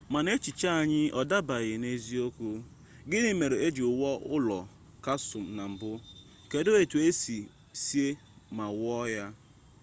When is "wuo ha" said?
8.77-9.25